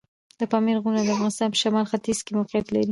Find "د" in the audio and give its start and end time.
0.39-0.41, 1.03-1.09